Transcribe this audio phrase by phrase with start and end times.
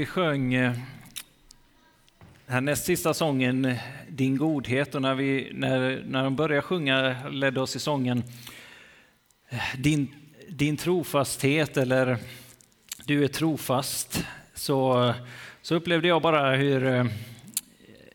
[0.00, 0.72] Vi sjöng eh,
[2.46, 3.74] här den näst sista sången
[4.08, 4.94] Din godhet.
[4.94, 8.22] Och när, vi, när, när de började sjunga ledde oss i sången
[9.48, 10.14] eh, Din,
[10.48, 12.18] din trofasthet eller
[13.04, 15.14] Du är trofast så,
[15.62, 17.04] så upplevde jag bara hur, eh,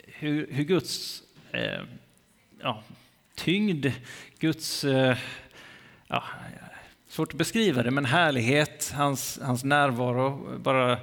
[0.06, 1.24] hur, hur Guds
[2.62, 2.84] ja,
[3.36, 3.88] tyngd,
[4.40, 4.86] Guds
[6.08, 6.24] ja,
[7.08, 11.00] svårt att beskriva det, men härlighet, hans, hans närvaro bara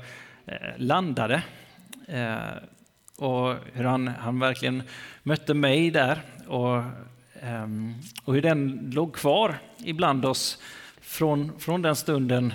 [0.47, 1.43] Eh, landade.
[2.09, 2.39] Eh,
[3.17, 4.83] och hur han, han verkligen
[5.23, 6.23] mötte mig där.
[6.47, 6.83] Och,
[7.41, 10.63] ehm, och hur den låg kvar ibland oss
[11.01, 12.55] från, från den stunden.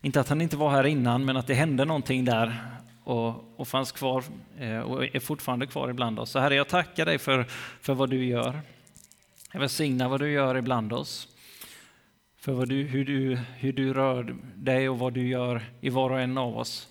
[0.00, 2.56] Inte att han inte var här innan, men att det hände någonting där
[3.04, 4.24] och, och fanns kvar
[4.58, 6.30] eh, och är fortfarande kvar ibland oss.
[6.30, 7.46] Så Herre, jag tackar dig för,
[7.80, 8.60] för vad du gör.
[9.52, 11.28] Jag välsignar vad du gör ibland oss.
[12.36, 16.10] För vad du, hur, du, hur du rör dig och vad du gör i var
[16.10, 16.88] och en av oss.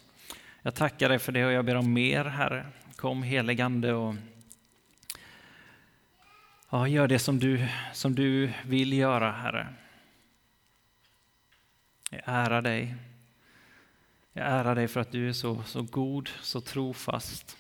[0.63, 2.65] Jag tackar dig för det och jag ber om mer, Herre.
[2.95, 4.15] Kom heligande och
[6.69, 9.67] ja, gör det som du, som du vill göra, Herre.
[12.09, 12.95] Jag ärar dig.
[14.33, 17.58] Jag ärar dig för att du är så, så god, så trofast.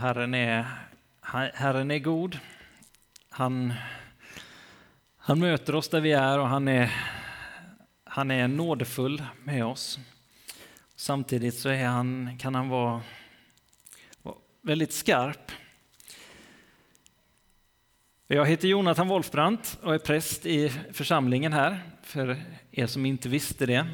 [0.00, 0.66] Herren är,
[1.54, 2.38] Herren är god.
[3.30, 3.74] Han,
[5.16, 6.90] han möter oss där vi är och han är,
[8.04, 9.98] han är nådefull med oss.
[10.96, 13.00] Samtidigt så är han, kan han vara,
[14.22, 15.52] vara väldigt skarp.
[18.26, 23.66] Jag heter Jonathan Wolfbrandt och är präst i församlingen här, för er som inte visste
[23.66, 23.86] det.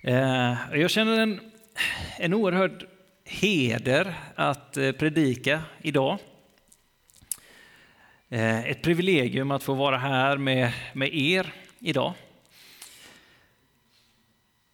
[0.00, 1.40] Eh, jag känner en,
[2.18, 2.86] en oerhörd
[3.24, 6.18] heder att eh, predika idag.
[8.28, 12.14] Eh, ett privilegium att få vara här med, med er idag.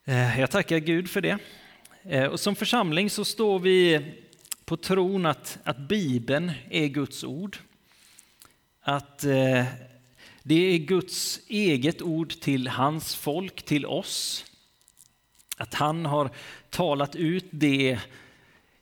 [0.04, 1.38] Eh, jag tackar Gud för det.
[2.28, 4.00] Och som församling så står vi
[4.64, 7.56] på tron att, att Bibeln är Guds ord.
[8.80, 9.18] Att
[10.42, 14.44] det är Guds eget ord till hans folk, till oss.
[15.56, 16.30] Att han har
[16.70, 17.98] talat ut det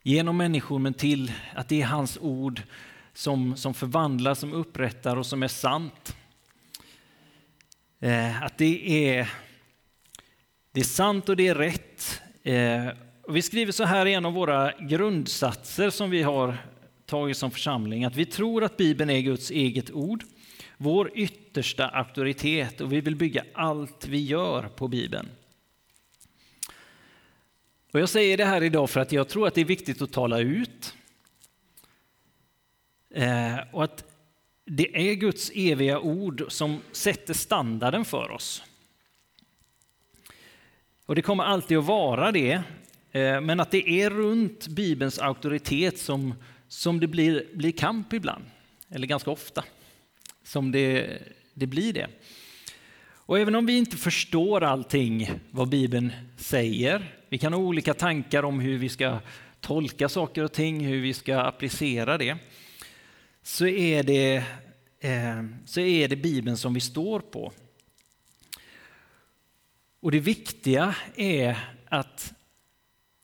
[0.07, 2.61] genom människor men till att det är hans ord
[3.13, 6.15] som, som förvandlar, som upprättar och som är sant.
[7.99, 9.29] Eh, att det är,
[10.71, 12.21] det är sant och det är rätt.
[12.43, 12.87] Eh,
[13.29, 16.57] vi skriver så här i en av våra grundsatser som vi har
[17.05, 20.23] tagit som församling, att vi tror att Bibeln är Guds eget ord,
[20.77, 25.27] vår yttersta auktoritet och vi vill bygga allt vi gör på Bibeln.
[27.91, 30.11] Och jag säger det här idag för att jag tror att det är viktigt att
[30.11, 30.93] tala ut.
[33.09, 34.03] Eh, och att
[34.65, 38.63] det är Guds eviga ord som sätter standarden för oss.
[41.05, 42.61] Och det kommer alltid att vara det,
[43.11, 46.33] eh, men att det är runt Bibelns auktoritet som,
[46.67, 48.45] som det blir, blir kamp ibland,
[48.89, 49.63] eller ganska ofta,
[50.43, 51.19] som det,
[51.53, 52.07] det blir det.
[53.27, 58.43] Och även om vi inte förstår allting vad Bibeln säger, vi kan ha olika tankar
[58.43, 59.19] om hur vi ska
[59.61, 62.37] tolka saker och ting, hur vi ska applicera det,
[63.41, 64.35] så är det,
[64.99, 67.51] eh, så är det Bibeln som vi står på.
[69.99, 72.33] Och det viktiga är att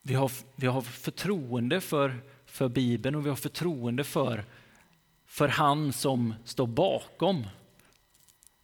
[0.02, 2.16] vi har, vi har förtroende för,
[2.46, 4.46] för Bibeln och vi har förtroende för,
[5.26, 7.48] för han som står bakom,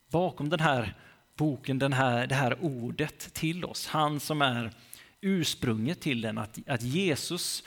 [0.09, 0.95] bakom den här
[1.39, 3.87] boken, den här, det här ordet till oss.
[3.87, 4.71] Han som är
[5.21, 7.63] ursprunget till den, att, att Jesus,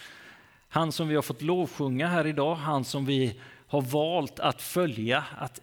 [0.69, 5.25] han som vi har fått lovsjunga här idag, han som vi har valt att följa,
[5.38, 5.61] att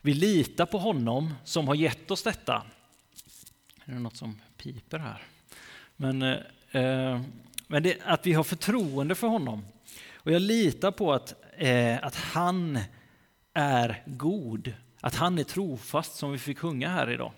[0.00, 2.62] vi litar på honom som har gett oss detta.
[3.84, 5.22] Är det något som piper här?
[5.96, 6.36] Men, eh,
[6.70, 7.20] eh
[7.66, 9.64] men det, att vi har förtroende för honom.
[10.14, 12.78] Och jag litar på att, eh, att han
[13.54, 17.32] är god att han är trofast som vi fick sjunga här idag.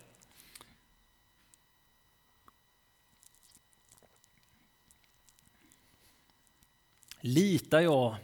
[7.20, 8.16] Litar jag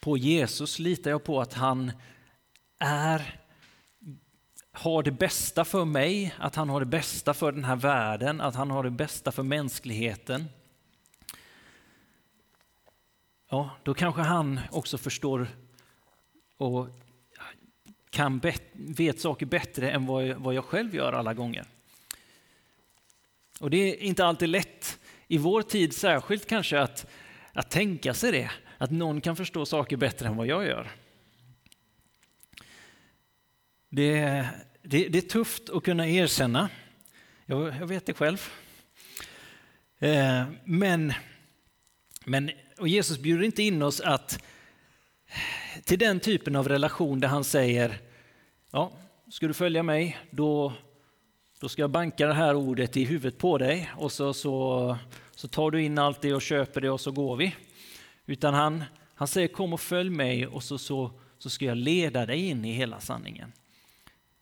[0.00, 1.92] på Jesus, litar jag på att han
[2.78, 3.40] är,
[4.72, 8.54] har det bästa för mig, att han har det bästa för den här världen, att
[8.54, 10.44] han har det bästa för mänskligheten.
[13.48, 15.48] ja, då kanske han också förstår
[16.56, 16.88] och
[18.16, 18.40] kan
[18.72, 21.66] vet saker bättre än vad jag, vad jag själv gör alla gånger.
[23.60, 24.98] Och det är inte alltid lätt,
[25.28, 27.06] i vår tid särskilt kanske, att,
[27.52, 28.50] att tänka sig det.
[28.78, 30.90] Att någon kan förstå saker bättre än vad jag gör.
[33.88, 34.44] Det,
[34.82, 36.68] det, det är tufft att kunna erkänna.
[37.46, 38.50] Jag, jag vet det själv.
[39.98, 41.12] Eh, men,
[42.24, 44.44] men och Jesus bjuder inte in oss att
[45.84, 48.05] till den typen av relation där han säger
[48.76, 48.92] ja,
[49.30, 50.72] ska du följa mig då,
[51.60, 54.96] då ska jag banka det här ordet i huvudet på dig och så, så,
[55.34, 57.54] så tar du in allt det och köper det och så går vi.
[58.26, 58.84] Utan han,
[59.14, 62.64] han säger kom och följ mig och så, så, så ska jag leda dig in
[62.64, 63.52] i hela sanningen.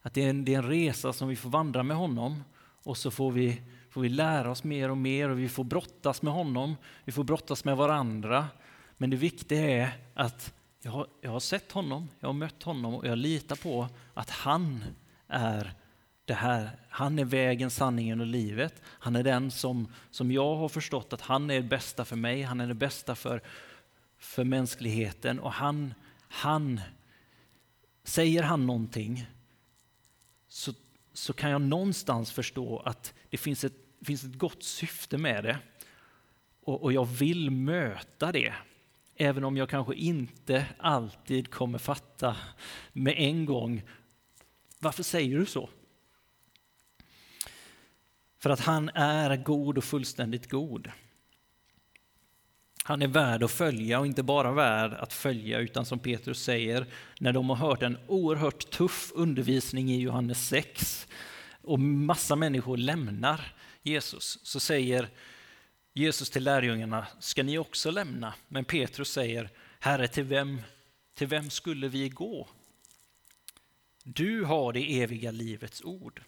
[0.03, 2.45] Att det är, en, det är en resa som vi får vandra med honom
[2.83, 6.23] och så får vi, får vi lära oss mer och mer och vi får brottas
[6.23, 8.47] med honom, vi får brottas med varandra.
[8.97, 10.55] Men det viktiga är att
[10.85, 14.31] jag har, jag har sett honom, jag har mött honom och jag litar på att
[14.31, 14.85] han
[15.29, 15.73] är
[16.25, 16.71] det här.
[16.89, 18.83] Han är vägen, sanningen och livet.
[18.85, 22.43] Han är den som, som jag har förstått att han är det bästa för mig,
[22.43, 23.43] han är det bästa för,
[24.19, 25.95] för mänskligheten och han,
[26.29, 26.81] han,
[28.05, 29.27] säger han någonting
[30.49, 30.73] så,
[31.13, 35.59] så kan jag någonstans förstå att det finns ett, finns ett gott syfte med det.
[36.65, 38.55] Och, och jag vill möta det.
[39.17, 42.37] Även om jag kanske inte alltid kommer fatta
[42.93, 43.83] med en gång.
[44.79, 45.69] Varför säger du så?
[48.39, 50.91] För att han är god och fullständigt god.
[52.85, 56.87] Han är värd att följa och inte bara värd att följa utan som Petrus säger
[57.21, 61.07] när de har hört en oerhört tuff undervisning i Johannes 6
[61.63, 65.09] och massa människor lämnar Jesus så säger
[65.97, 68.35] Jesus till lärjungarna, ska ni också lämna?
[68.49, 70.63] Men Petrus säger, Herre till vem,
[71.15, 72.49] till vem skulle vi gå?
[74.03, 76.23] Du har det eviga livets ord.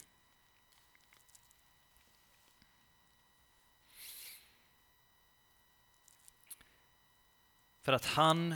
[7.83, 8.55] För att han,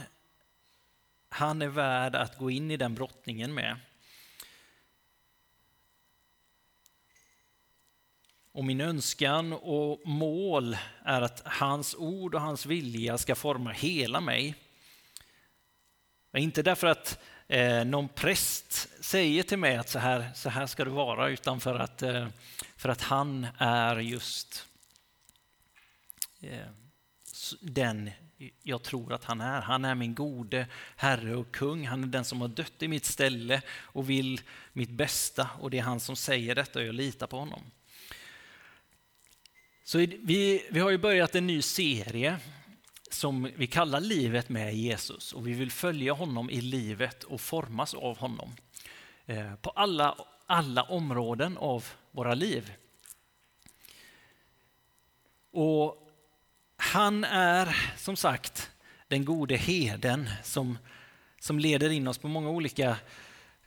[1.28, 3.76] han är värd att gå in i den brottningen med.
[8.52, 14.20] Och min önskan och mål är att hans ord och hans vilja ska forma hela
[14.20, 14.54] mig.
[16.36, 17.18] Inte därför att
[17.48, 21.60] eh, någon präst säger till mig att så här, så här ska det vara, utan
[21.60, 22.28] för att, eh,
[22.76, 24.66] för att han är just
[26.40, 26.66] eh,
[27.60, 28.10] den
[28.62, 29.60] jag tror att han är.
[29.60, 30.66] Han är min gode
[30.96, 31.86] Herre och kung.
[31.86, 34.40] Han är den som har dött i mitt ställe och vill
[34.72, 35.50] mitt bästa.
[35.60, 37.62] Och det är han som säger detta och jag litar på honom.
[39.90, 42.38] Så vi, vi har ju börjat en ny serie
[43.10, 47.94] som vi kallar Livet med Jesus och vi vill följa honom i livet och formas
[47.94, 48.52] av honom
[49.26, 50.16] eh, på alla,
[50.46, 52.72] alla områden av våra liv.
[55.52, 56.08] Och
[56.76, 58.70] han är som sagt
[59.08, 60.78] den gode heden som,
[61.40, 62.96] som leder in oss på många olika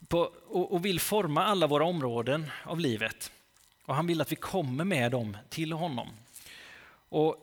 [0.07, 3.31] på, och, och vill forma alla våra områden av livet.
[3.85, 6.09] Och han vill att vi kommer med dem till honom.
[7.09, 7.37] Och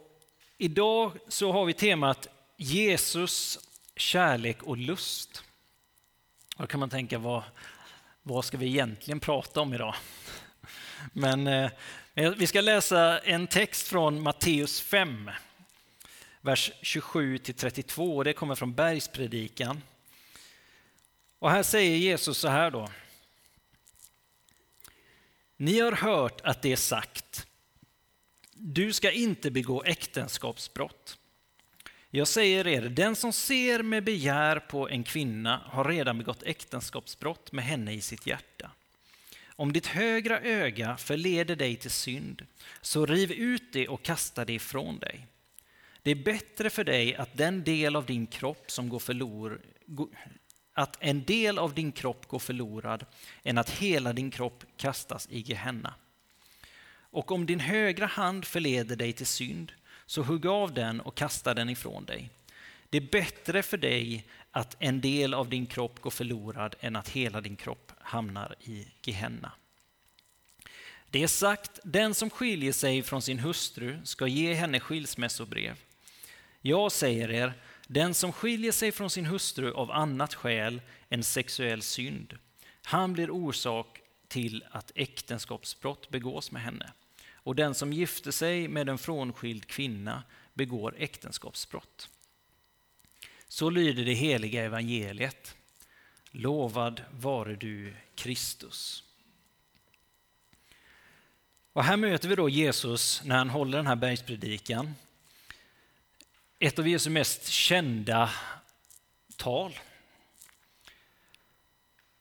[0.58, 3.58] idag så har vi temat Jesus,
[3.96, 5.42] kärlek och lust.
[6.56, 7.42] Då kan man tänka, vad,
[8.22, 9.94] vad ska vi egentligen prata om idag?
[11.12, 11.70] Men eh,
[12.14, 15.30] vi ska läsa en text från Matteus 5,
[16.40, 18.22] vers 27 till 32.
[18.22, 19.82] Det kommer från Bergspredikan.
[21.38, 22.88] Och här säger Jesus så här då.
[25.60, 27.46] Ni har hört att det är sagt,
[28.52, 31.18] du ska inte begå äktenskapsbrott.
[32.10, 37.52] Jag säger er, den som ser med begär på en kvinna har redan begått äktenskapsbrott
[37.52, 38.70] med henne i sitt hjärta.
[39.46, 42.46] Om ditt högra öga förleder dig till synd,
[42.80, 45.26] så riv ut det och kasta det ifrån dig.
[46.02, 49.60] Det är bättre för dig att den del av din kropp som går förlorad
[50.74, 53.06] att en del av din kropp går förlorad
[53.42, 55.94] än att hela din kropp kastas i Gehenna.
[56.92, 59.72] Och om din högra hand förleder dig till synd,
[60.06, 62.30] så hugg av den och kasta den ifrån dig.
[62.90, 67.08] Det är bättre för dig att en del av din kropp går förlorad än att
[67.08, 69.52] hela din kropp hamnar i Gehenna.
[71.10, 75.76] Det är sagt, den som skiljer sig från sin hustru ska ge henne skilsmässobrev.
[76.60, 77.52] Jag säger er,
[77.92, 82.38] den som skiljer sig från sin hustru av annat skäl än sexuell synd,
[82.82, 86.92] han blir orsak till att äktenskapsbrott begås med henne.
[87.32, 90.22] Och den som gifter sig med en frånskild kvinna
[90.54, 92.08] begår äktenskapsbrott.
[93.48, 95.56] Så lyder det heliga evangeliet.
[96.30, 99.04] Lovad vare du Kristus.
[101.72, 104.94] Och här möter vi då Jesus när han håller den här bergspredikan.
[106.62, 108.30] Ett av Jesu mest kända
[109.36, 109.78] tal.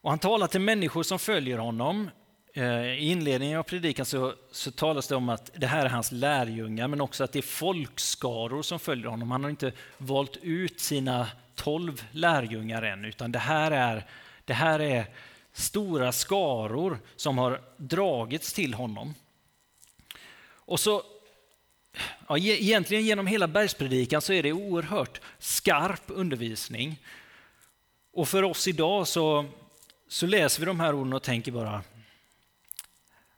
[0.02, 2.10] Och han talar till människor som följer honom.
[2.54, 6.12] Eh, I inledningen av predikan så, så talas det om att det här är hans
[6.12, 9.32] lärjungar, men också att det är folkskaror som följer honom.
[9.32, 14.06] Han har inte valt ut sina tolv lärjungar än, utan det här är,
[14.46, 15.06] det här är
[15.54, 19.16] stora skaror som har dragits till honom.
[20.54, 21.04] Och så,
[22.28, 27.00] ja, e- egentligen genom hela bergspredikan så är det oerhört skarp undervisning.
[28.14, 29.46] Och för oss idag så,
[30.08, 31.84] så läser vi de här orden och tänker bara,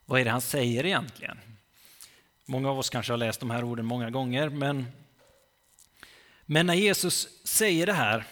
[0.06, 1.38] vad är det han säger egentligen?
[2.46, 4.88] Många av oss kanske har läst de här orden många gånger, men,
[6.46, 8.26] men när Jesus säger det här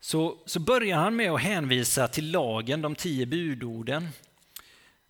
[0.00, 4.08] så, så börjar han med att hänvisa till lagen, de tio budorden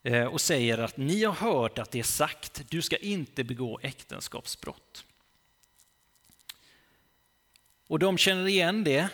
[0.07, 3.81] Eh, och säger att ni har hört att det är sagt, du ska inte begå
[3.83, 5.05] äktenskapsbrott.
[7.87, 9.09] Och de känner igen det,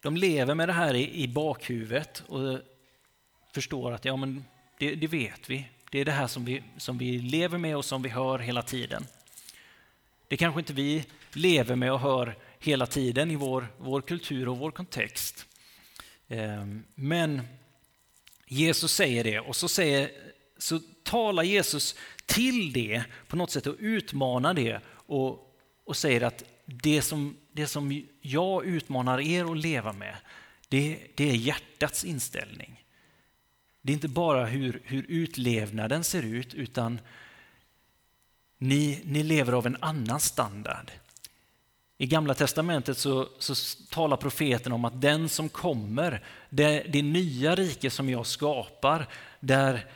[0.00, 2.58] de lever med det här i, i bakhuvudet och
[3.52, 4.44] förstår att ja, men
[4.78, 5.68] det, det vet vi.
[5.90, 8.62] Det är det här som vi, som vi lever med och som vi hör hela
[8.62, 9.06] tiden.
[10.28, 14.58] Det kanske inte vi lever med och hör hela tiden i vår, vår kultur och
[14.58, 15.46] vår kontext.
[16.28, 17.42] Ehm, men
[18.46, 20.10] Jesus säger det och så, säger,
[20.62, 21.94] så talar Jesus
[22.26, 27.66] till det på något sätt och utmanar det och, och säger att det som, det
[27.66, 30.16] som jag utmanar er att leva med,
[30.68, 32.84] det, det är hjärtats inställning.
[33.82, 37.00] Det är inte bara hur, hur utlevnaden ser ut, utan
[38.58, 40.90] ni, ni lever av en annan standard.
[41.98, 43.54] I Gamla testamentet så, så
[43.90, 49.08] talar profeten om att den som kommer, det, det nya rike som jag skapar,
[49.40, 49.86] där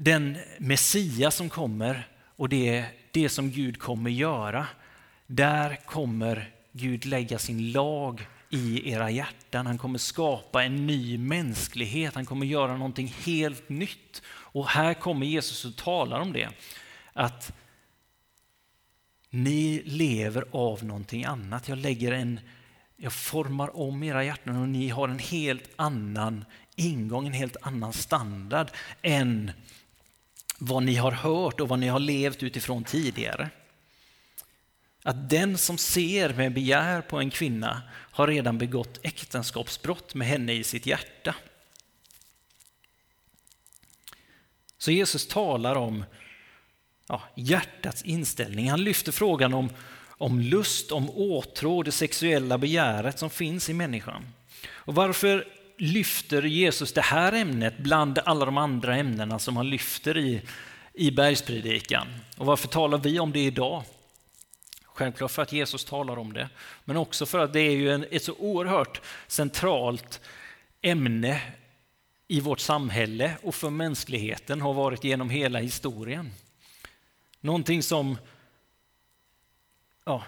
[0.00, 4.66] den Messias som kommer och det, det som Gud kommer göra,
[5.26, 9.66] där kommer Gud lägga sin lag i era hjärtan.
[9.66, 12.14] Han kommer skapa en ny mänsklighet.
[12.14, 14.22] Han kommer göra någonting helt nytt.
[14.28, 16.48] Och här kommer Jesus och talar om det.
[17.12, 17.52] Att
[19.30, 21.68] ni lever av någonting annat.
[21.68, 22.40] Jag lägger en,
[22.96, 26.44] jag formar om era hjärtan och ni har en helt annan
[26.76, 28.70] ingång, en helt annan standard
[29.02, 29.52] än
[30.58, 33.50] vad ni har hört och vad ni har levt utifrån tidigare
[35.08, 40.52] att den som ser med begär på en kvinna har redan begått äktenskapsbrott med henne
[40.52, 41.34] i sitt hjärta.
[44.78, 46.04] Så Jesus talar om
[47.06, 48.70] ja, hjärtats inställning.
[48.70, 49.70] Han lyfter frågan om,
[50.08, 54.26] om lust, om åtrå, det sexuella begäret som finns i människan.
[54.68, 55.46] Och varför
[55.78, 60.42] lyfter Jesus det här ämnet bland alla de andra ämnena som han lyfter i,
[60.92, 62.06] i bergspredikan?
[62.36, 63.82] Och varför talar vi om det idag?
[64.84, 66.48] Självklart för att Jesus talar om det,
[66.84, 70.20] men också för att det är ju en, ett så oerhört centralt
[70.82, 71.42] ämne
[72.28, 76.30] i vårt samhälle och för mänskligheten har varit genom hela historien.
[77.40, 78.18] Någonting som
[80.04, 80.24] ja,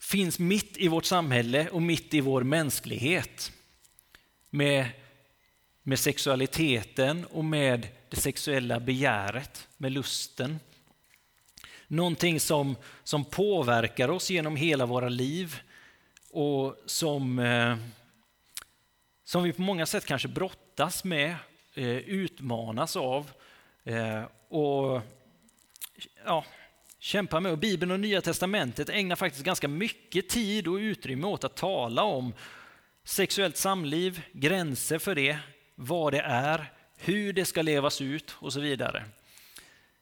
[0.00, 3.52] finns mitt i vårt samhälle och mitt i vår mänsklighet.
[4.54, 4.86] Med,
[5.82, 10.60] med sexualiteten och med det sexuella begäret, med lusten.
[11.86, 15.60] Någonting som, som påverkar oss genom hela våra liv
[16.30, 17.76] och som, eh,
[19.24, 21.36] som vi på många sätt kanske brottas med,
[21.74, 23.30] eh, utmanas av
[23.84, 25.00] eh, och
[26.24, 26.44] ja,
[26.98, 27.52] kämpar med.
[27.52, 32.02] Och Bibeln och Nya Testamentet ägnar faktiskt ganska mycket tid och utrymme åt att tala
[32.02, 32.34] om
[33.04, 35.38] sexuellt samliv, gränser för det,
[35.74, 39.04] vad det är, hur det ska levas ut och så vidare.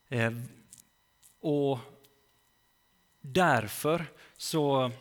[0.08, 0.32] Eh,
[1.40, 1.78] och
[3.20, 4.92] därför så,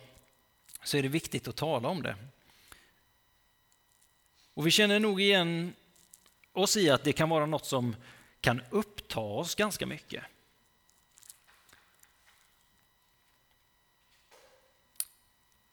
[0.82, 2.16] så är det viktigt att tala om det.
[4.54, 5.74] Och vi känner nog igen
[6.52, 7.96] oss i att det kan vara något som
[8.40, 10.24] kan uppta oss ganska mycket.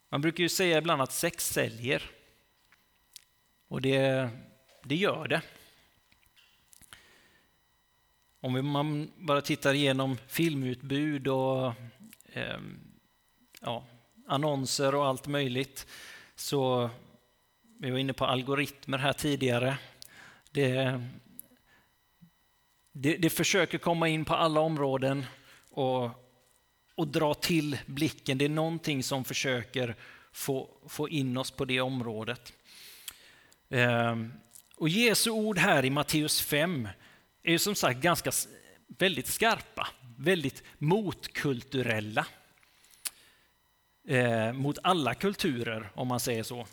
[0.10, 2.17] Man brukar ju säga ibland att sex säljer.
[3.68, 4.30] Och det,
[4.84, 5.42] det gör det.
[8.40, 11.74] Om man bara tittar igenom filmutbud och
[12.34, 12.60] eh,
[13.62, 13.86] ja,
[14.28, 15.88] annonser och allt möjligt
[16.36, 16.90] så
[17.80, 19.78] vi var inne på algoritmer här tidigare.
[20.52, 21.02] Det,
[22.92, 25.26] det, det försöker komma in på alla områden
[25.70, 26.10] och,
[26.96, 28.38] och dra till blicken.
[28.38, 29.96] Det är någonting som försöker
[30.32, 32.54] få, få in oss på det området.
[33.70, 34.34] Ehm,
[34.76, 36.90] och Jesu ord här i Matteus 5
[37.44, 38.32] är ju som sagt ganska
[38.88, 42.26] väldigt skarpa, väldigt motkulturella.
[44.08, 46.68] Eh, mot alla kulturer, om man säger så.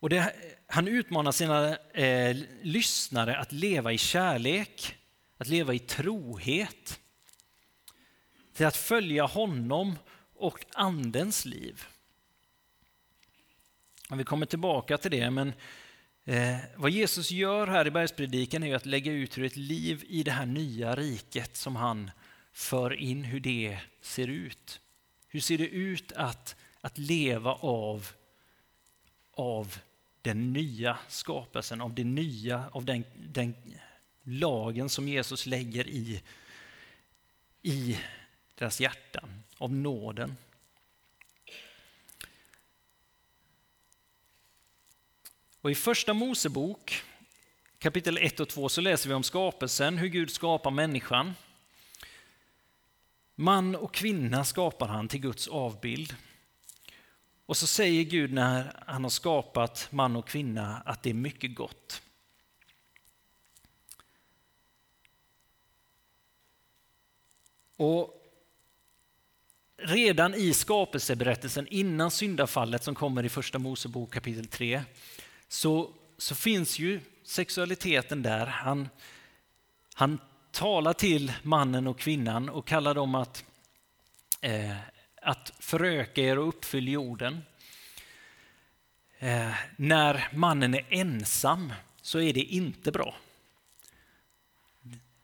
[0.00, 0.32] Och det,
[0.66, 4.96] han utmanar sina eh, lyssnare att leva i kärlek,
[5.38, 7.00] att leva i trohet,
[8.54, 9.98] till att följa honom
[10.34, 11.84] och Andens liv.
[14.16, 15.52] Vi kommer tillbaka till det, men
[16.24, 20.22] eh, vad Jesus gör här i bergspredikan är att lägga ut hur ett liv i
[20.22, 22.10] det här nya riket som han
[22.52, 24.80] för in, hur det ser ut.
[25.28, 28.08] Hur ser det ut att, att leva av,
[29.34, 29.78] av
[30.22, 33.54] den nya skapelsen, av det nya, av den, den
[34.22, 36.22] lagen som Jesus lägger i,
[37.62, 37.98] i
[38.54, 40.36] deras hjärtan, av nåden.
[45.68, 47.02] Och I första Mosebok
[47.78, 51.34] kapitel 1 och 2 så läser vi om skapelsen, hur Gud skapar människan.
[53.34, 56.16] Man och kvinna skapar han till Guds avbild.
[57.46, 61.54] Och så säger Gud när han har skapat man och kvinna att det är mycket
[61.54, 62.02] gott.
[67.76, 68.14] Och
[69.76, 74.84] redan i skapelseberättelsen innan syndafallet som kommer i första Mosebok kapitel 3
[75.48, 78.46] så, så finns ju sexualiteten där.
[78.46, 78.88] Han,
[79.94, 80.18] han
[80.50, 83.44] talar till mannen och kvinnan och kallar dem att,
[84.40, 84.76] eh,
[85.22, 87.42] att föröka er och uppfylla jorden.
[89.18, 93.14] Eh, när mannen är ensam så är det inte bra.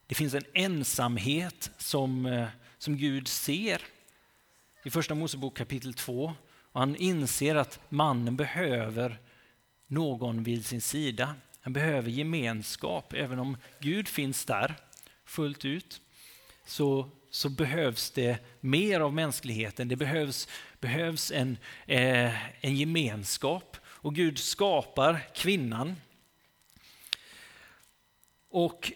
[0.06, 3.82] Det finns en ensamhet som, eh, som Gud ser
[4.84, 6.34] i Första Mosebok kapitel 2.
[6.72, 9.18] Och han inser att mannen behöver
[9.86, 11.34] någon vid sin sida.
[11.60, 14.74] Han behöver gemenskap, även om Gud finns där
[15.24, 16.00] fullt ut.
[16.66, 19.88] Så, så behövs det mer av mänskligheten.
[19.88, 20.48] Det behövs,
[20.80, 23.76] behövs en, eh, en gemenskap.
[23.84, 25.96] Och Gud skapar kvinnan.
[28.50, 28.92] Och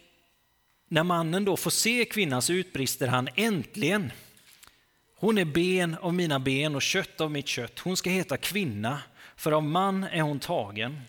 [0.89, 4.13] när mannen då får se kvinnan så utbrister han äntligen.
[5.17, 7.79] Hon är ben av mina ben och kött av mitt kött.
[7.79, 9.03] Hon ska heta kvinna,
[9.39, 11.01] för av man är hon tagen.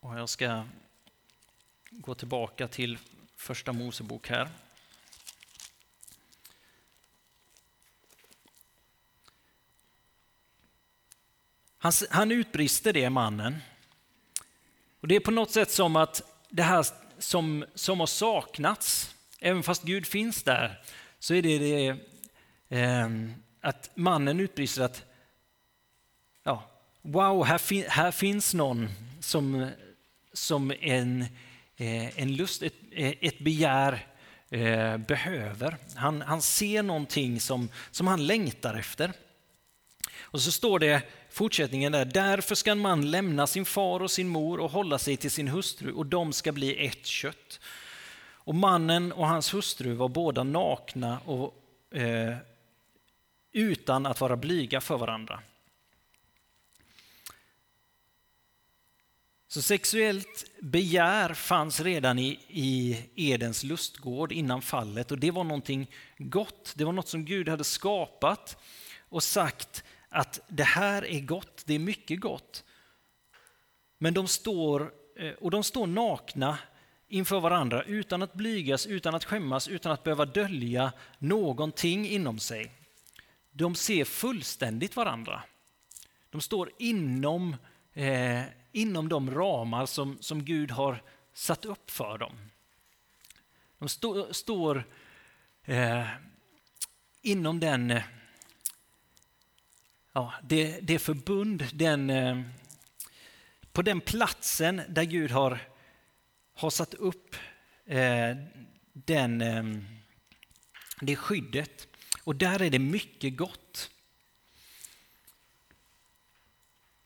[0.00, 0.64] Och jag ska
[1.90, 2.98] gå tillbaka till
[3.36, 4.48] första Mosebok här.
[11.78, 13.58] Han, han utbrister det, mannen.
[15.00, 16.86] Och Det är på något sätt som att det här
[17.18, 20.84] som, som har saknats, även fast Gud finns där,
[21.18, 22.11] så är det, det
[22.74, 25.04] Ehm, att mannen utbrister att
[26.44, 26.70] ja,
[27.02, 28.88] wow, här, fin, här finns någon
[29.20, 29.70] som,
[30.32, 31.22] som en,
[31.76, 32.74] eh, en lust, ett,
[33.20, 34.06] ett begär
[34.50, 35.76] eh, behöver.
[35.94, 39.12] Han, han ser någonting som, som han längtar efter.
[40.20, 44.28] Och så står det fortsättningen där, därför ska en man lämna sin far och sin
[44.28, 47.60] mor och hålla sig till sin hustru och de ska bli ett kött.
[48.44, 51.54] Och mannen och hans hustru var båda nakna och
[51.98, 52.36] eh,
[53.52, 55.42] utan att vara blyga för varandra.
[59.48, 65.90] Så sexuellt begär fanns redan i, i Edens lustgård innan fallet och det var någonting
[66.18, 66.72] gott.
[66.76, 68.56] Det var något som Gud hade skapat
[69.08, 72.64] och sagt att det här är gott, det är mycket gott.
[73.98, 76.58] Men de står, eh, och de står nakna
[77.08, 82.81] inför varandra utan att blygas, utan att skämmas, utan att behöva dölja någonting inom sig.
[83.52, 85.42] De ser fullständigt varandra.
[86.30, 87.56] De står inom,
[87.92, 92.32] eh, inom de ramar som, som Gud har satt upp för dem.
[93.78, 94.84] De stå, står
[95.64, 96.06] eh,
[97.22, 98.02] inom den eh,
[100.12, 102.42] ja, det, det förbund, den, eh,
[103.72, 105.58] på den platsen där Gud har,
[106.54, 107.36] har satt upp
[107.86, 108.36] eh,
[108.92, 109.64] den, eh,
[111.00, 111.88] det skyddet.
[112.24, 113.90] Och där är det mycket gott.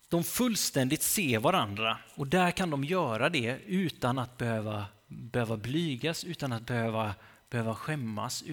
[0.08, 6.24] De fullständigt ser varandra och där kan de göra det utan att behöva, behöva blygas,
[6.24, 7.14] utan att behöva,
[7.50, 8.44] behöva skämmas.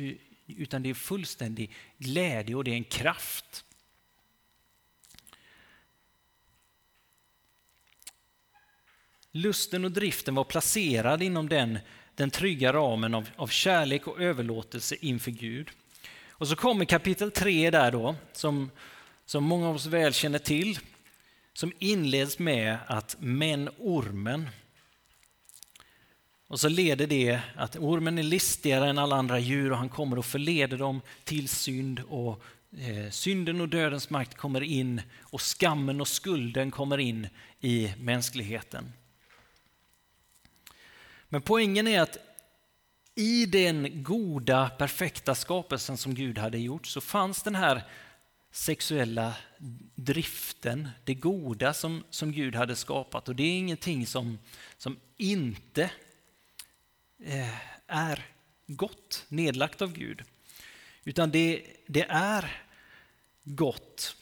[0.47, 3.65] Utan det är fullständig glädje och det är en kraft.
[9.31, 11.79] Lusten och driften var placerad inom den,
[12.15, 15.71] den trygga ramen av, av kärlek och överlåtelse inför Gud.
[16.35, 18.71] Och så kommer kapitel 3 där då, som,
[19.25, 20.79] som många av oss väl känner till,
[21.53, 24.49] som inleds med att men ormen.
[26.47, 30.19] Och så leder det att ormen är listigare än alla andra djur och han kommer
[30.19, 32.43] och förleder dem till synd och
[32.77, 37.27] eh, synden och dödens makt kommer in och skammen och skulden kommer in
[37.59, 38.93] i mänskligheten.
[41.29, 42.17] Men poängen är att
[43.15, 47.83] i den goda, perfekta skapelsen som Gud hade gjort så fanns den här
[48.51, 49.35] sexuella
[49.95, 53.29] driften, det goda som, som Gud hade skapat.
[53.29, 54.39] Och det är ingenting som,
[54.77, 55.91] som inte
[57.23, 57.55] eh,
[57.87, 58.25] är
[58.67, 60.23] gott, nedlagt av Gud.
[61.03, 62.61] Utan det, det är
[63.43, 64.15] gott.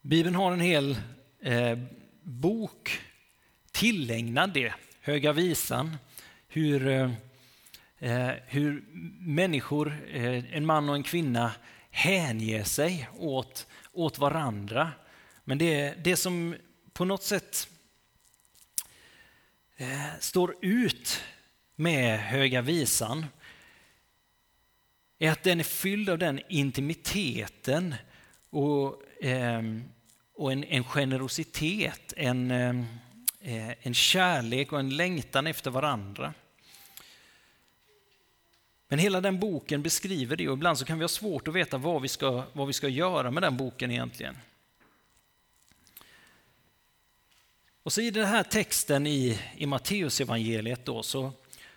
[0.00, 0.96] Bibeln har en hel
[1.40, 1.78] eh,
[2.22, 3.00] bok
[3.72, 5.96] tillägnad det, Höga visan,
[6.54, 7.10] hur, eh,
[7.98, 8.84] eh, hur
[9.20, 11.52] människor, eh, en man och en kvinna,
[11.90, 14.92] hänger sig åt, åt varandra.
[15.44, 16.56] Men det, det som
[16.92, 17.68] på något sätt
[19.76, 21.22] eh, står ut
[21.76, 23.26] med Höga visan
[25.18, 27.94] är att den är fylld av den intimiteten
[28.50, 29.62] och, eh,
[30.34, 32.86] och en, en, generositet, en, ehm,
[33.40, 36.34] eh, en kärlek och en längtan efter varandra.
[38.94, 41.78] Men hela den boken beskriver det och ibland så kan vi ha svårt att veta
[41.78, 44.38] vad vi ska, vad vi ska göra med den boken egentligen.
[47.82, 51.32] Och så i den här texten i, i Matteusevangeliet då så,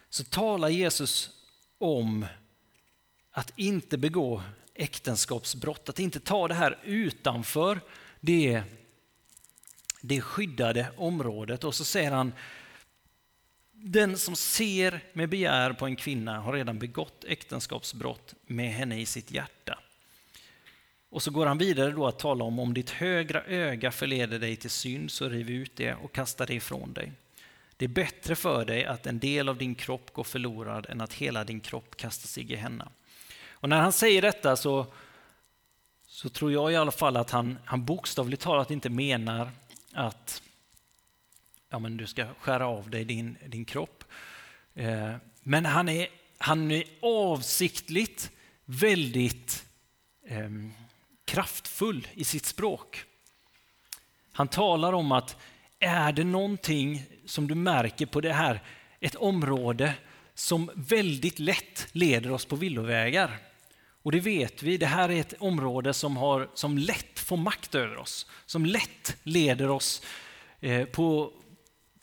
[0.09, 1.29] så talar Jesus
[1.77, 2.25] om
[3.31, 7.79] att inte begå äktenskapsbrott, att inte ta det här utanför
[8.19, 8.63] det,
[10.01, 11.63] det skyddade området.
[11.63, 12.33] Och så säger han,
[13.79, 19.05] den som ser med begär på en kvinna har redan begått äktenskapsbrott med henne i
[19.05, 19.79] sitt hjärta.
[21.09, 24.55] Och så går han vidare då att tala om om ditt högra öga förleder dig
[24.55, 27.11] till synd så riv ut det och kasta det ifrån dig.
[27.77, 31.13] Det är bättre för dig att en del av din kropp går förlorad än att
[31.13, 32.89] hela din kropp kastas i Gehenna.
[33.49, 34.85] Och när han säger detta så,
[36.07, 39.51] så tror jag i alla fall att han, han bokstavligt talat inte menar
[39.93, 40.41] att
[41.77, 44.03] ja, men du ska skära av dig din, din kropp.
[44.75, 48.31] Eh, men han är, han är avsiktligt
[48.65, 49.65] väldigt
[50.27, 50.49] eh,
[51.25, 53.03] kraftfull i sitt språk.
[54.31, 55.37] Han talar om att
[55.79, 58.61] är det någonting som du märker på det här,
[58.99, 59.93] ett område
[60.33, 63.37] som väldigt lätt leder oss på villovägar.
[64.03, 67.75] Och det vet vi, det här är ett område som, har, som lätt får makt
[67.75, 70.01] över oss, som lätt leder oss
[70.59, 71.33] eh, på,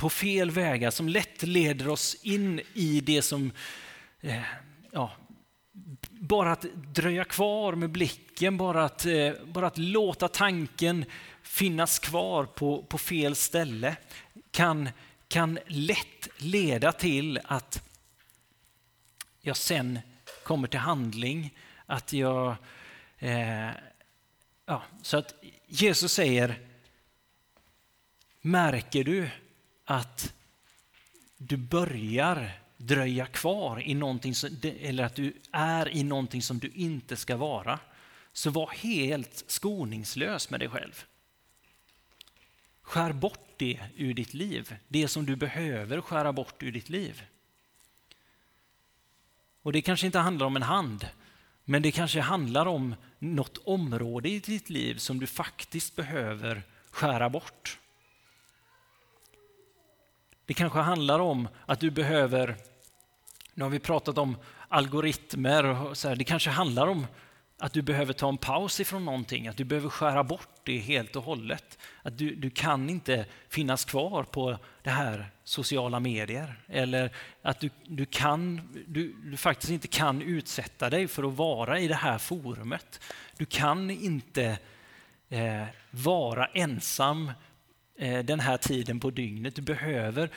[0.04, 3.52] på fel vägar, som lätt leder oss in i det som
[4.20, 4.42] eh,
[4.90, 5.12] ja,
[6.10, 11.04] bara att dröja kvar med blicken, bara att, eh, bara att låta tanken
[11.42, 13.96] finnas kvar på, på fel ställe
[14.50, 14.88] kan,
[15.28, 17.88] kan lätt leda till att
[19.40, 19.98] jag sen
[20.42, 21.54] kommer till handling,
[21.86, 22.56] att jag...
[23.18, 23.70] Eh,
[24.66, 25.34] ja, så att
[25.66, 26.58] Jesus säger,
[28.40, 29.30] märker du
[29.84, 30.32] att
[31.36, 36.68] du börjar dröja kvar i någonting som, eller att du är i någonting som du
[36.74, 37.78] inte ska vara,
[38.32, 41.04] så var helt skoningslös med dig själv.
[42.82, 47.22] Skär bort det ur ditt liv, det som du behöver skära bort ur ditt liv.
[49.62, 51.08] Och det kanske inte handlar om en hand,
[51.64, 57.30] men det kanske handlar om något område i ditt liv som du faktiskt behöver skära
[57.30, 57.78] bort.
[60.46, 62.56] Det kanske handlar om att du behöver,
[63.54, 64.36] nu har vi pratat om
[64.68, 67.06] algoritmer, och så här, det kanske handlar om
[67.58, 71.16] att du behöver ta en paus ifrån någonting, att du behöver skära bort det helt
[71.16, 71.78] och hållet.
[72.02, 76.60] Att du, du kan inte finnas kvar på det här sociala medier.
[76.68, 77.10] Eller
[77.42, 81.88] att du, du, kan, du, du faktiskt inte kan utsätta dig för att vara i
[81.88, 83.00] det här forumet.
[83.36, 84.58] Du kan inte
[85.28, 87.30] eh, vara ensam
[87.96, 89.56] Eh, den här tiden på dygnet.
[89.56, 90.30] Du behöver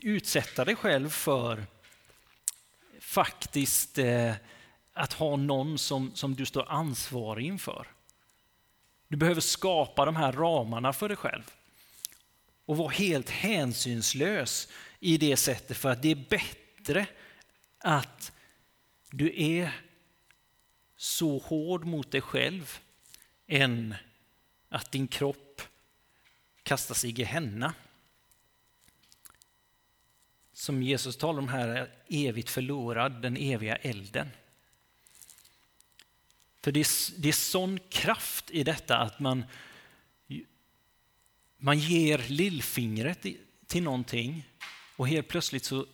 [0.00, 1.66] utsätta dig själv för
[3.00, 4.32] faktiskt eh,
[4.92, 7.86] att ha någon som, som du står ansvarig inför.
[9.08, 11.50] Du behöver skapa de här ramarna för dig själv
[12.64, 14.68] och vara helt hänsynslös
[15.00, 17.06] i det sättet för att det är bättre
[17.78, 18.32] att
[19.10, 19.72] du är
[20.96, 22.78] så hård mot dig själv
[23.46, 23.94] än
[24.68, 25.43] att din kropp
[26.64, 27.74] kastas i Gehenna.
[30.54, 34.30] som Jesus talar om här är evigt förlorad, den eviga elden.
[36.60, 39.44] För det är, det är sån kraft i detta att man,
[41.56, 43.26] man ger lillfingret
[43.66, 44.48] till någonting
[44.96, 45.86] och helt plötsligt så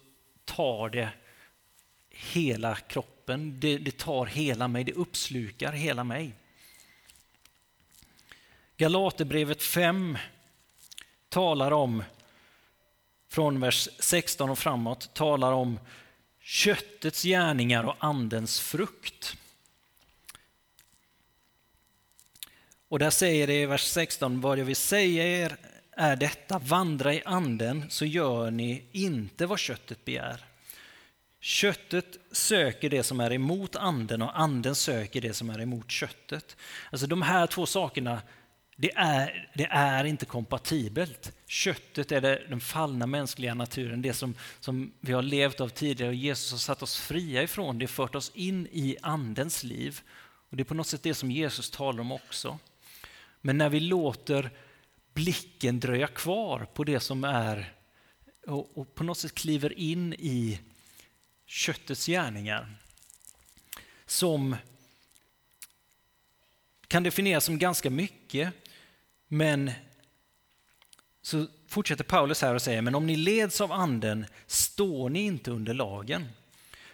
[0.44, 1.10] tar det
[2.10, 6.34] hela kroppen, det, det tar hela mig, det uppslukar hela mig.
[8.76, 10.18] Galaterbrevet 5
[11.30, 12.04] talar om,
[13.28, 15.78] från vers 16 och framåt, talar om
[16.40, 19.36] köttets gärningar och andens frukt.
[22.88, 25.56] Och där säger det i vers 16, vad jag vill säga er
[25.90, 30.44] är detta, vandra i anden så gör ni inte vad köttet begär.
[31.40, 36.56] Köttet söker det som är emot anden och anden söker det som är emot köttet.
[36.90, 38.22] Alltså de här två sakerna,
[38.80, 41.32] det är, det är inte kompatibelt.
[41.46, 46.08] Köttet är det, den fallna mänskliga naturen, det som, som vi har levt av tidigare
[46.08, 50.00] och Jesus har satt oss fria ifrån, det har fört oss in i andens liv.
[50.50, 52.58] Och Det är på något sätt det som Jesus talar om också.
[53.40, 54.50] Men när vi låter
[55.14, 57.72] blicken dröja kvar på det som är
[58.46, 60.60] och, och på något sätt kliver in i
[61.46, 62.74] köttets gärningar
[64.06, 64.56] som
[66.88, 68.54] kan definieras som ganska mycket,
[69.32, 69.70] men
[71.22, 75.50] så fortsätter Paulus här och säger, men om ni leds av anden står ni inte
[75.50, 76.28] under lagen.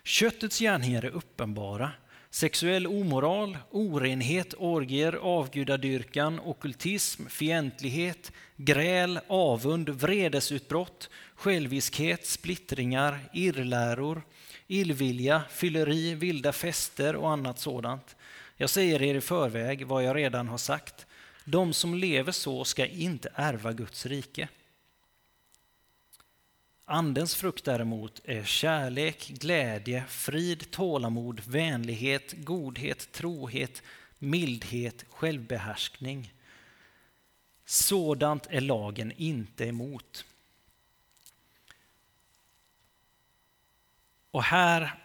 [0.04, 1.92] Köttets gärningar är uppenbara,
[2.30, 14.22] Sexuell omoral, orenhet, orgier, avgudadyrkan, okultism, fientlighet, gräl, avund, vredesutbrott, själviskhet, splittringar, irrläror,
[14.66, 18.16] illvilja, fylleri, vilda fester och annat sådant.
[18.56, 21.05] Jag säger er i förväg vad jag redan har sagt.
[21.48, 24.48] De som lever så ska inte ärva Guds rike.
[26.84, 33.82] Andens frukt däremot är kärlek, glädje, frid, tålamod, vänlighet, godhet, trohet,
[34.18, 36.32] mildhet, självbehärskning.
[37.64, 40.24] Sådant är lagen inte emot.
[44.30, 45.02] Och här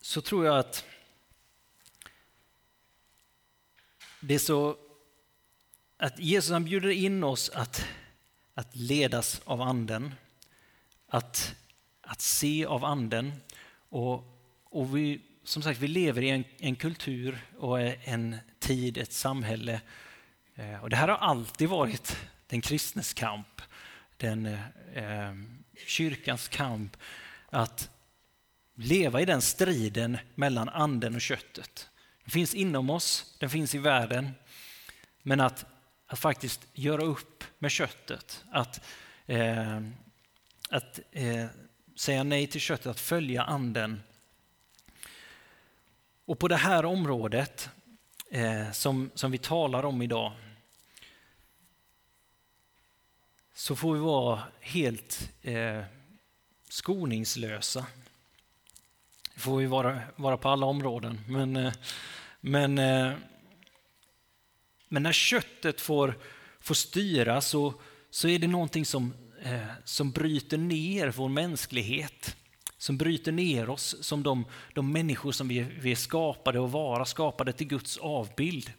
[0.00, 0.84] så tror jag att
[4.20, 4.76] det är så
[5.96, 7.86] att Jesus han bjuder in oss att
[8.60, 10.14] att ledas av anden,
[11.08, 11.54] att,
[12.00, 13.32] att se av anden.
[13.88, 14.24] Och,
[14.64, 19.80] och vi, som sagt, vi lever i en, en kultur och en tid, ett samhälle.
[20.54, 23.62] Eh, och det här har alltid varit den kristnes kamp,
[24.16, 24.46] den
[24.94, 25.34] eh,
[25.86, 26.96] kyrkans kamp,
[27.50, 27.90] att
[28.74, 31.89] leva i den striden mellan anden och köttet.
[32.24, 34.30] Den finns inom oss, den finns i världen,
[35.22, 35.66] men att,
[36.06, 38.44] att faktiskt göra upp med köttet.
[38.50, 38.80] Att,
[39.26, 39.80] eh,
[40.70, 41.46] att eh,
[41.96, 44.02] säga nej till köttet, att följa anden.
[46.24, 47.70] Och på det här området
[48.30, 50.32] eh, som, som vi talar om idag
[53.60, 55.82] så får vi vara helt eh,
[56.68, 57.86] skoningslösa.
[59.40, 61.20] Det får vi vara, vara på alla områden.
[61.28, 61.72] Men, eh,
[62.40, 63.12] men, eh,
[64.88, 66.14] men när köttet får
[66.60, 67.74] får styra så,
[68.10, 72.36] så är det någonting som, eh, som bryter ner vår mänsklighet.
[72.78, 77.04] Som bryter ner oss som de, de människor som vi, vi är skapade att vara,
[77.04, 78.72] skapade till Guds avbild.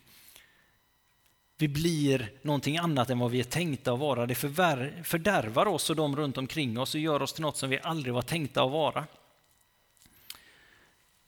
[1.58, 4.26] Vi blir någonting annat än vad vi är tänkta att vara.
[4.26, 7.70] Det förvär, fördärvar oss och de runt omkring oss och gör oss till något som
[7.70, 9.08] vi aldrig var tänkta att vara.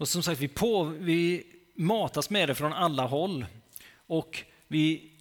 [0.03, 1.43] Och som sagt, vi, på, vi
[1.75, 3.45] matas med det från alla håll.
[4.07, 5.11] Och vi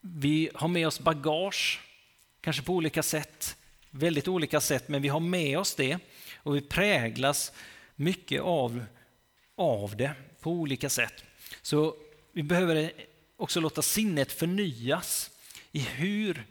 [0.00, 1.80] vi har med oss bagage,
[2.40, 3.56] kanske på olika sätt,
[3.90, 5.98] väldigt olika sätt, men vi har med oss det
[6.36, 7.52] och vi präglas
[7.94, 8.84] mycket av,
[9.54, 11.24] av det på olika sätt.
[11.62, 11.96] Så
[12.32, 12.92] vi behöver
[13.36, 15.30] också låta sinnet förnyas
[15.72, 16.46] i hur,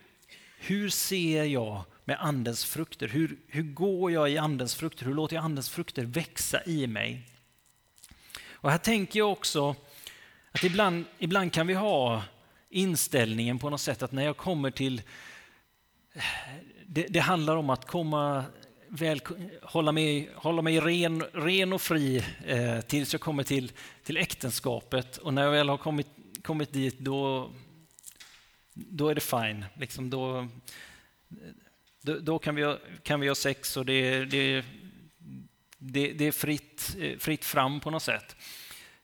[0.57, 3.07] hur ser jag med andens frukter?
[3.07, 5.05] Hur, hur går jag i andens frukter?
[5.05, 7.21] Hur låter jag andens frukter växa i mig?
[8.51, 9.75] Och här tänker jag också
[10.51, 12.23] att ibland, ibland kan vi ha
[12.69, 15.01] inställningen på något sätt att när jag kommer till...
[16.85, 18.45] Det, det handlar om att komma
[18.87, 19.21] väl,
[19.61, 23.71] hålla mig, hålla mig ren, ren och fri eh, tills jag kommer till,
[24.03, 25.17] till äktenskapet.
[25.17, 26.07] Och när jag väl har kommit,
[26.43, 27.51] kommit dit, då,
[28.73, 29.65] då är det fine.
[29.75, 30.47] Liksom då,
[32.07, 34.65] då, då, kan, vi, kan vi ha sex och det, det,
[35.77, 38.35] det, det är fritt, eh, fritt fram på något sätt.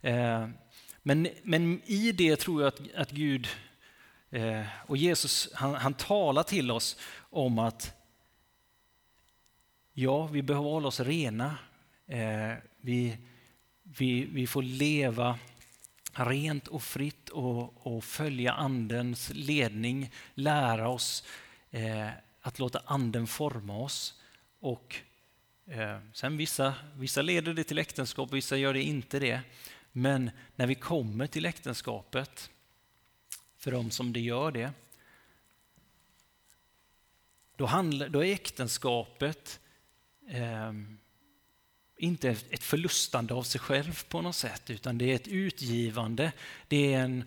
[0.01, 0.47] Eh,
[1.03, 3.47] men, men i det tror jag att, att Gud
[4.33, 7.93] Eh, och Jesus han, han talar till oss om att
[9.93, 11.57] ja, vi behöver hålla oss rena.
[12.07, 13.17] Eh, vi,
[13.83, 15.39] vi, vi får leva
[16.13, 21.23] rent och fritt och, och följa Andens ledning, lära oss
[21.71, 22.07] eh,
[22.43, 24.21] att låta Anden forma oss.
[24.59, 24.95] Och
[25.67, 29.41] eh, sen vissa, vissa leder det till äktenskap, vissa gör det inte det.
[29.91, 32.49] Men när vi kommer till äktenskapet,
[33.57, 34.71] för de som det gör det,
[37.55, 39.59] då, handlar, då är äktenskapet
[40.29, 40.73] eh,
[41.97, 46.31] inte ett förlustande av sig själv på något sätt, utan det är ett utgivande.
[46.67, 47.23] Det, är en,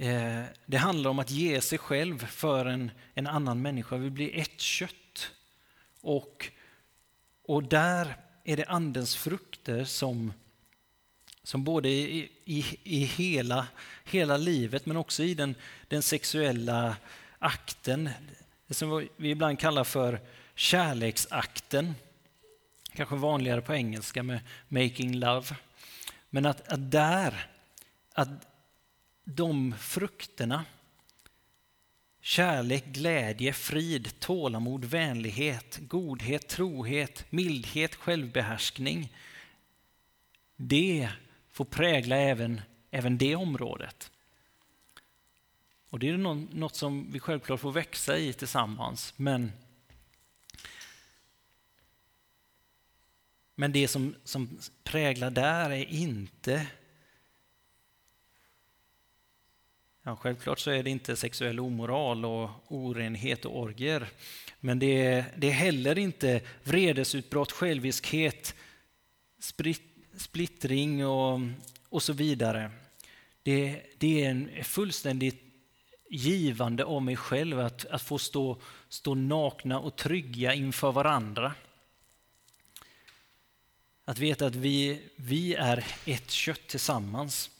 [0.00, 3.96] Eh, det handlar om att ge sig själv för en, en annan människa.
[3.96, 5.30] Vi blir ett kött.
[6.00, 6.50] Och,
[7.42, 10.32] och där är det Andens frukter som,
[11.42, 13.66] som både i, i, i hela,
[14.04, 15.54] hela livet men också i den,
[15.88, 16.96] den sexuella
[17.38, 18.10] akten,
[18.66, 20.20] det som vi ibland kallar för
[20.54, 21.94] kärleksakten
[22.92, 25.56] kanske vanligare på engelska med making love.
[26.30, 27.46] Men att, att där,
[28.12, 28.28] att
[29.34, 30.64] de frukterna,
[32.20, 39.12] kärlek, glädje, frid, tålamod, vänlighet, godhet, trohet, mildhet, självbehärskning,
[40.56, 41.10] det
[41.50, 42.60] får prägla även,
[42.90, 44.10] även det området.
[45.90, 49.52] Och det är något som vi självklart får växa i tillsammans, men
[53.60, 56.66] Men det som, som präglar där är inte
[60.08, 64.08] Ja, självklart så är det inte sexuell omoral och orenhet och orger.
[64.60, 68.54] Men det är, det är heller inte vredesutbrott, själviskhet,
[69.40, 69.82] sprit,
[70.16, 71.40] splittring och,
[71.88, 72.70] och så vidare.
[73.42, 75.42] Det, det är en fullständigt
[76.10, 81.54] givande av mig själv att, att få stå, stå nakna och trygga inför varandra.
[84.04, 87.50] Att veta att vi, vi är ett kött tillsammans.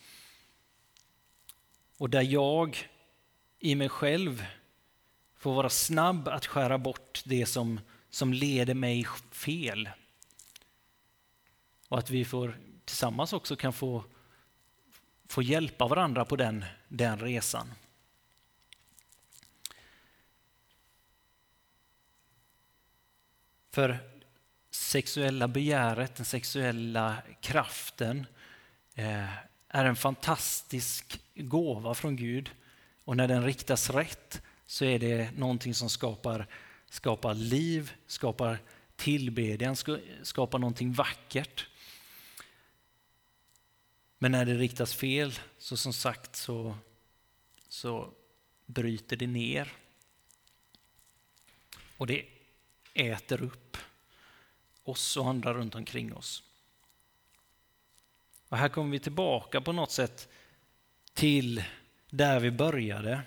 [1.99, 2.89] Och där jag
[3.59, 4.47] i mig själv
[5.37, 7.81] får vara snabb att skära bort det som,
[8.11, 9.89] som leder mig fel.
[11.89, 14.05] Och att vi får, tillsammans också kan få,
[15.27, 17.73] få hjälpa varandra på den, den resan.
[23.71, 23.99] För
[24.71, 28.27] sexuella begäret, den sexuella kraften
[28.95, 29.29] eh,
[29.69, 32.51] är en fantastisk gåva från Gud.
[33.05, 36.47] Och när den riktas rätt så är det någonting som skapar,
[36.91, 38.59] skapar liv, skapar
[38.97, 39.77] tillbedjan,
[40.23, 41.67] skapar någonting vackert.
[44.19, 46.77] Men när det riktas fel, så som sagt, så,
[47.69, 48.13] så
[48.67, 49.73] bryter det ner.
[51.97, 52.27] Och det
[52.95, 53.77] äter upp
[54.83, 56.43] oss och andra runt omkring oss.
[58.49, 60.29] Och här kommer vi tillbaka på något sätt
[61.15, 61.65] till
[62.11, 63.21] där vi började.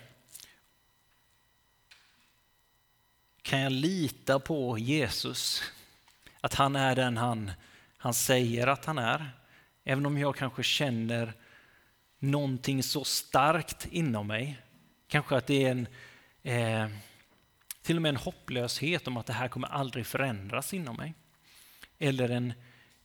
[3.42, 5.62] Kan jag lita på Jesus?
[6.40, 7.50] Att han är den han,
[7.96, 9.30] han säger att han är?
[9.84, 11.32] Även om jag kanske känner
[12.18, 14.58] någonting så starkt inom mig.
[15.08, 15.86] Kanske att det är en,
[16.42, 16.88] eh,
[17.82, 21.14] till och med en hopplöshet om att det här kommer aldrig förändras inom mig
[21.98, 22.52] eller en,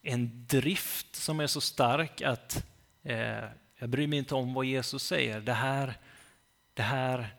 [0.08, 2.66] en drift som är så stark att
[3.04, 3.44] eh,
[3.76, 5.42] jag bryr mig inte om vad Jesus säger.
[5.42, 5.98] Det här,
[6.74, 7.36] det, här,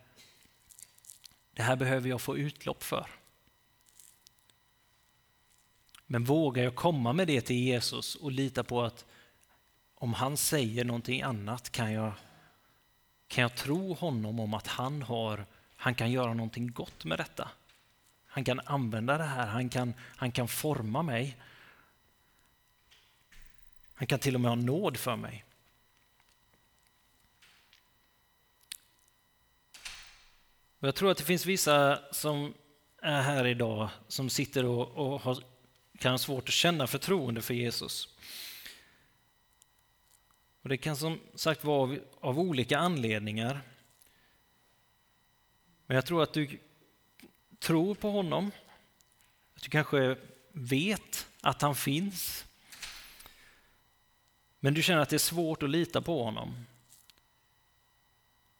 [1.53, 3.07] det här behöver jag få utlopp för.
[6.07, 9.05] Men vågar jag komma med det till Jesus och lita på att
[9.95, 12.13] om han säger någonting annat kan jag,
[13.29, 17.49] kan jag tro honom om att han, har, han kan göra någonting gott med detta.
[18.27, 21.37] Han kan använda det här, han kan, han kan forma mig.
[23.99, 25.45] Han kan till och med ha nåd för mig.
[30.79, 32.55] Och jag tror att det finns vissa som
[33.03, 35.39] är här idag som sitter och, och har,
[35.99, 38.17] kan ha svårt att känna förtroende för Jesus.
[40.63, 43.61] Och Det kan som sagt vara av, av olika anledningar.
[45.87, 46.59] Men jag tror att du
[47.59, 48.51] tror på honom.
[49.55, 50.17] Att du kanske
[50.53, 52.48] vet att han finns.
[54.61, 56.67] Men du känner att det är svårt att lita på honom.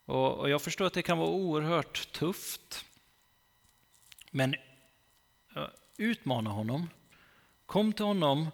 [0.05, 2.85] Och, och jag förstår att det kan vara oerhört tufft.
[4.31, 4.55] Men
[5.97, 6.91] utmana honom.
[7.67, 8.51] Kom till honom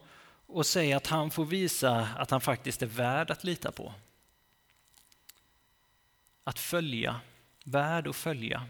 [0.47, 3.95] och säg att han får visa att han faktiskt är värd att lita på.
[6.45, 7.21] Att följa.
[7.65, 8.67] värd att följa.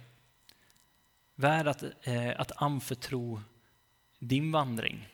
[1.34, 3.40] Värd att, eh, att anförtro
[4.18, 5.08] din vandring.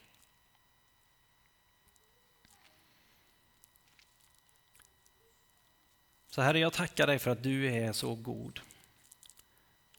[6.33, 8.61] Så Herre, jag tackar dig för att du är så god.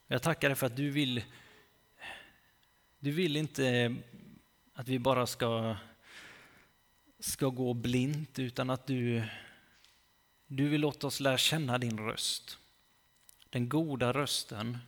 [0.06, 1.24] Jag tackar dig för att du vill,
[2.98, 3.96] du vill inte
[4.74, 5.76] att vi bara ska,
[7.18, 9.22] ska gå blint utan att du,
[10.46, 12.58] du vill låta oss lära känna din röst.
[13.50, 14.78] Den goda rösten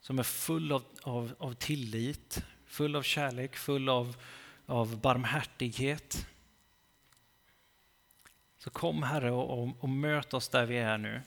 [0.00, 4.16] som är full av, av, av tillit, full av kärlek, full av,
[4.66, 6.26] av barmhärtighet.
[8.62, 11.22] Så kom Herre och, och, och möt oss där vi är nu.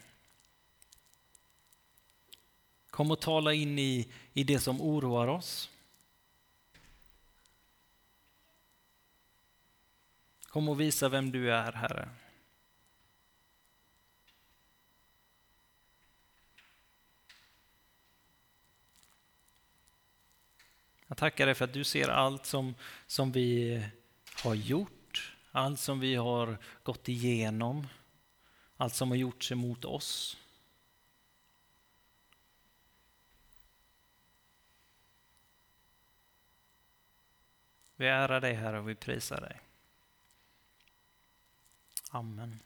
[2.89, 5.69] Kom och tala in i, i det som oroar oss.
[10.47, 12.09] Kom och visa vem du är, Herre.
[21.07, 22.75] Jag tackar dig för att du ser allt som,
[23.07, 23.83] som vi
[24.43, 25.04] har gjort,
[25.55, 27.87] allt som vi har gått igenom,
[28.77, 30.37] allt som har gjorts emot oss.
[37.95, 39.61] Vi ärar dig, Herre, och vi prisar dig.
[42.09, 42.59] Amen.